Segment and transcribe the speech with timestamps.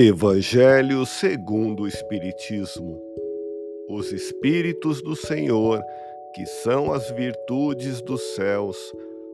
[0.00, 3.02] Evangelho segundo o Espiritismo.
[3.88, 5.82] Os Espíritos do Senhor,
[6.36, 8.76] que são as virtudes dos céus,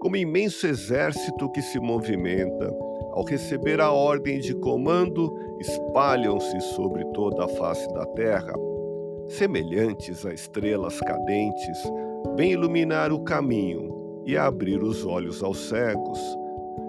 [0.00, 2.74] como imenso exército que se movimenta,
[3.12, 5.30] ao receber a ordem de comando,
[5.60, 8.54] espalham-se sobre toda a face da terra.
[9.28, 11.78] Semelhantes a estrelas cadentes,
[12.34, 16.18] vêm iluminar o caminho e abrir os olhos aos cegos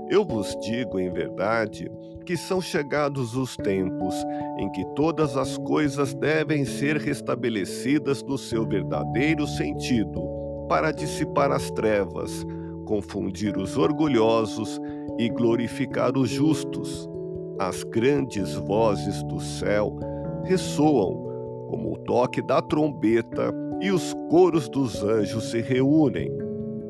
[0.09, 1.91] eu vos digo em verdade
[2.25, 4.15] que são chegados os tempos
[4.57, 10.21] em que todas as coisas devem ser restabelecidas no seu verdadeiro sentido,
[10.67, 12.45] para dissipar as trevas,
[12.85, 14.79] confundir os orgulhosos
[15.17, 17.09] e glorificar os justos.
[17.59, 19.97] As grandes vozes do céu
[20.43, 21.25] ressoam
[21.69, 26.29] como o toque da trombeta e os coros dos anjos se reúnem.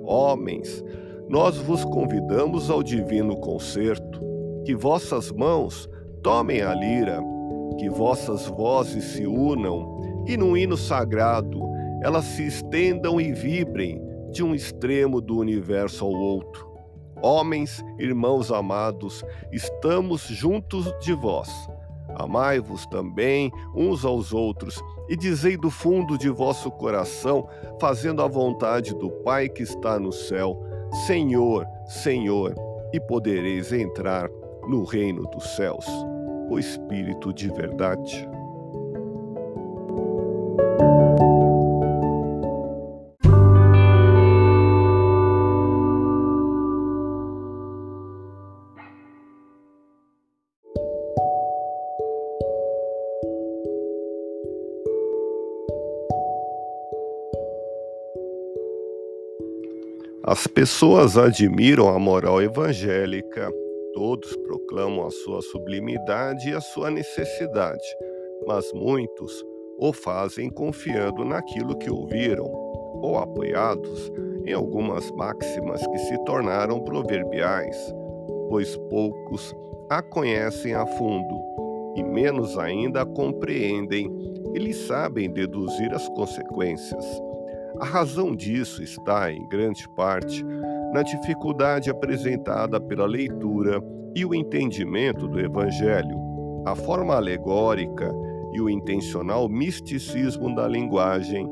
[0.04, 0.84] Homens,
[1.30, 4.22] nós vos convidamos ao divino concerto,
[4.66, 5.90] que vossas mãos
[6.24, 7.22] tomem a lira,
[7.78, 11.60] que vossas vozes se unam e num hino sagrado
[12.02, 16.66] elas se estendam e vibrem de um extremo do universo ao outro.
[17.22, 21.50] Homens, irmãos amados, estamos juntos de vós.
[22.16, 27.48] Amai-vos também uns aos outros e dizei do fundo de vosso coração,
[27.82, 30.64] fazendo a vontade do Pai que está no céu
[31.06, 32.56] Senhor, Senhor,
[32.94, 34.30] e podereis entrar
[34.68, 35.86] no reino dos céus.
[36.50, 38.28] O Espírito de verdade.
[60.28, 63.50] As pessoas admiram a moral evangélica,
[63.94, 67.88] todos proclamam a sua sublimidade e a sua necessidade,
[68.46, 69.42] mas muitos
[69.80, 74.12] o fazem confiando naquilo que ouviram ou apoiados
[74.46, 77.78] em algumas máximas que se tornaram proverbiais,
[78.50, 79.56] pois poucos
[79.90, 81.42] a conhecem a fundo
[81.96, 84.12] e menos ainda a compreendem
[84.54, 87.27] e lhe sabem deduzir as consequências.
[87.80, 90.44] A razão disso está, em grande parte,
[90.94, 93.80] na dificuldade apresentada pela leitura
[94.16, 96.18] e o entendimento do Evangelho,
[96.66, 98.12] a forma alegórica
[98.52, 101.48] e o intencional misticismo da linguagem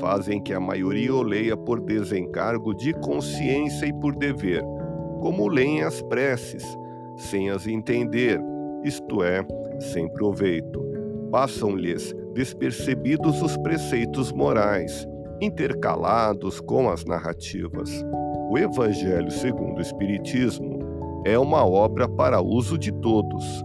[0.00, 4.64] fazem que a maioria o leia por desencargo de consciência e por dever,
[5.20, 6.64] como leem as preces,
[7.16, 8.40] sem as entender,
[8.82, 9.46] isto é,
[9.78, 10.84] sem proveito.
[11.30, 15.06] Passam-lhes despercebidos os preceitos morais
[15.40, 18.04] intercalados com as narrativas.
[18.50, 23.64] O Evangelho segundo o Espiritismo é uma obra para uso de todos,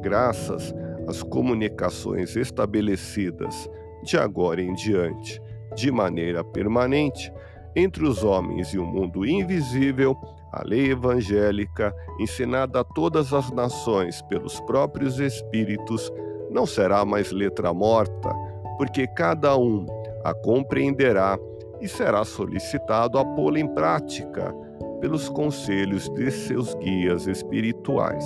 [0.00, 0.74] graças
[1.08, 3.68] às comunicações estabelecidas
[4.02, 5.40] de agora em diante,
[5.74, 7.32] de maneira permanente,
[7.74, 10.16] entre os homens e o mundo invisível,
[10.52, 16.10] a lei evangélica, ensinada a todas as nações pelos próprios Espíritos,
[16.50, 18.32] não será mais letra morta,
[18.78, 19.84] porque cada um
[20.26, 21.38] a compreenderá
[21.80, 24.52] e será solicitado a pô-la em prática
[25.00, 28.24] pelos conselhos de seus guias espirituais.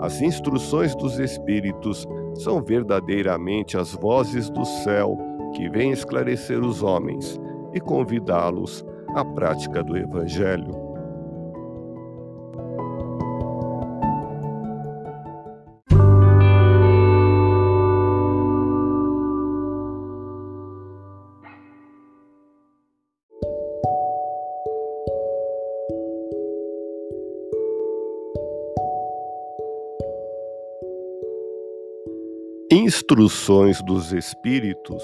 [0.00, 5.16] As instruções dos Espíritos são verdadeiramente as vozes do céu
[5.54, 7.38] que vêm esclarecer os homens
[7.72, 8.84] e convidá-los
[9.14, 10.87] à prática do Evangelho.
[32.88, 35.02] Instruções dos Espíritos,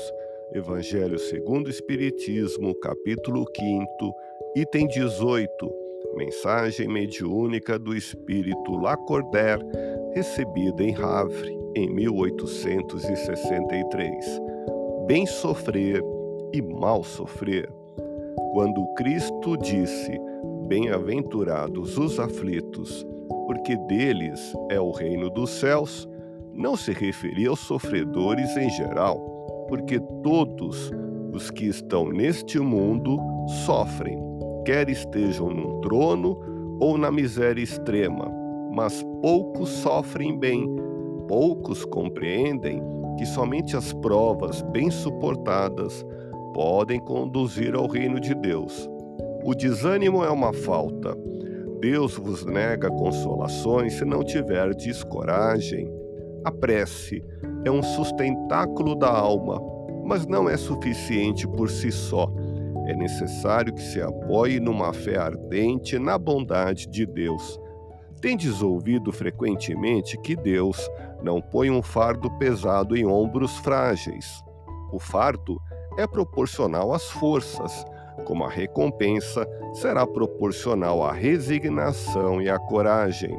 [0.55, 4.15] Evangelho segundo Espiritismo, capítulo 5,
[4.57, 5.47] item 18,
[6.17, 9.63] mensagem mediúnica do Espírito Lacordaire,
[10.15, 14.41] recebida em Havre em 1863.
[15.07, 16.03] Bem sofrer
[16.55, 17.71] e mal sofrer.
[18.55, 20.19] Quando Cristo disse:
[20.69, 23.07] Bem-aventurados os aflitos,
[23.47, 26.09] porque deles é o reino dos céus,
[26.57, 29.19] não se referia aos sofredores em geral,
[29.69, 30.91] porque todos
[31.33, 33.19] os que estão neste mundo
[33.67, 34.19] sofrem,
[34.65, 36.39] quer estejam num trono
[36.81, 38.31] ou na miséria extrema,
[38.73, 40.65] mas poucos sofrem bem,
[41.27, 42.83] poucos compreendem
[43.19, 46.05] que somente as provas bem suportadas
[46.53, 48.89] podem conduzir ao reino de Deus.
[49.45, 51.17] O desânimo é uma falta.
[51.81, 56.04] Deus vos nega consolações se não tiverdes coragem
[56.45, 57.25] A prece
[57.65, 59.59] é um sustentáculo da alma,
[60.05, 62.31] mas não é suficiente por si só.
[62.87, 67.59] É necessário que se apoie numa fé ardente na bondade de Deus.
[68.21, 70.87] Tendes ouvido frequentemente que Deus
[71.23, 74.45] não põe um fardo pesado em ombros frágeis.
[74.93, 75.59] O fardo
[75.97, 77.87] é proporcional às forças,
[78.27, 83.35] como a recompensa será proporcional à resignação e à coragem.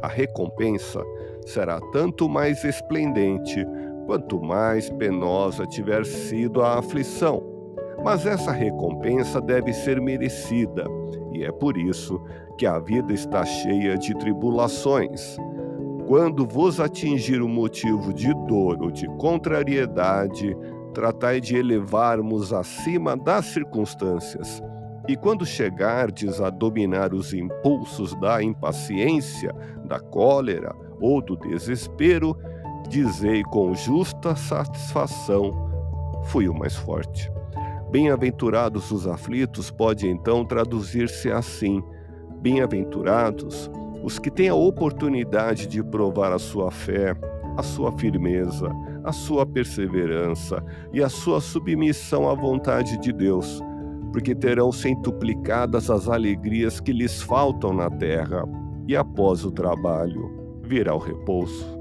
[0.00, 1.02] A recompensa
[1.48, 3.66] será tanto mais esplendente
[4.06, 7.42] quanto mais penosa tiver sido a aflição.
[8.04, 10.84] Mas essa recompensa deve ser merecida,
[11.32, 12.20] e é por isso
[12.56, 15.36] que a vida está cheia de tribulações.
[16.06, 20.56] Quando vos atingir o motivo de dor ou de contrariedade,
[20.94, 24.62] tratai de elevarmos acima das circunstâncias.
[25.06, 29.54] E quando chegardes a dominar os impulsos da impaciência,
[29.84, 32.36] da cólera ou do desespero,
[32.88, 35.52] dizei com justa satisfação:
[36.24, 37.30] fui o mais forte.
[37.90, 41.82] Bem-aventurados os aflitos pode então traduzir-se assim:
[42.40, 43.70] bem-aventurados
[44.02, 47.16] os que têm a oportunidade de provar a sua fé,
[47.56, 48.70] a sua firmeza,
[49.02, 50.62] a sua perseverança
[50.92, 53.60] e a sua submissão à vontade de Deus,
[54.12, 58.44] porque terão centuplicadas as alegrias que lhes faltam na terra,
[58.86, 60.37] e após o trabalho
[60.68, 61.78] virá o repouso.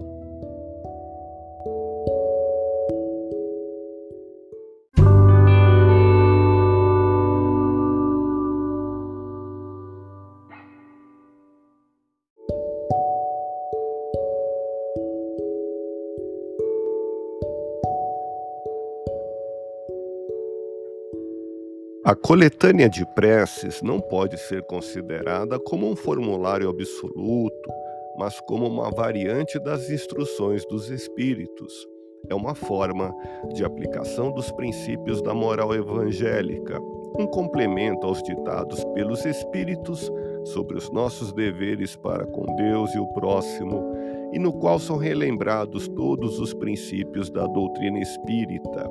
[22.05, 27.69] A coletânea de preces não pode ser considerada como um formulário absoluto,
[28.17, 31.87] mas como uma variante das instruções dos Espíritos.
[32.29, 33.15] É uma forma
[33.53, 36.79] de aplicação dos princípios da moral evangélica,
[37.17, 40.11] um complemento aos ditados pelos Espíritos
[40.43, 43.83] sobre os nossos deveres para com Deus e o próximo,
[44.33, 48.89] e no qual são relembrados todos os princípios da doutrina espírita.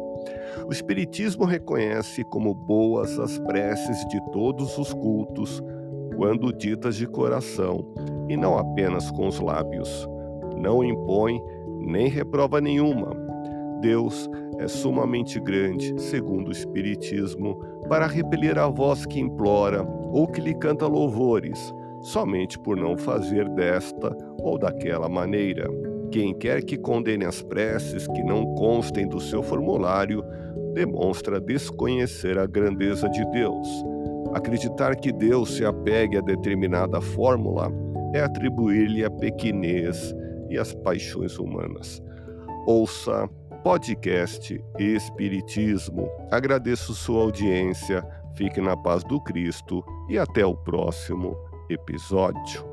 [0.66, 5.62] O Espiritismo reconhece como boas as preces de todos os cultos,
[6.16, 7.84] quando ditas de coração,
[8.28, 10.08] e não apenas com os lábios.
[10.56, 11.40] Não impõe
[11.78, 13.14] nem reprova nenhuma.
[13.80, 14.28] Deus
[14.58, 20.54] é sumamente grande, segundo o Espiritismo, para repelir a voz que implora ou que lhe
[20.54, 25.68] canta louvores, somente por não fazer desta ou daquela maneira.
[26.10, 30.24] Quem quer que condene as preces que não constem do seu formulário
[30.72, 33.95] demonstra desconhecer a grandeza de Deus.
[34.36, 37.72] Acreditar que Deus se apegue a determinada fórmula
[38.12, 40.14] é atribuir-lhe a pequenez
[40.50, 42.02] e as paixões humanas.
[42.66, 43.26] Ouça
[43.64, 46.10] podcast Espiritismo.
[46.30, 51.34] Agradeço sua audiência, fique na paz do Cristo e até o próximo
[51.70, 52.65] episódio.